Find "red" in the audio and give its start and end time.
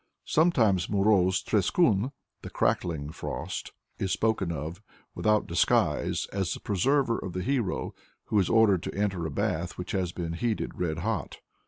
10.79-10.97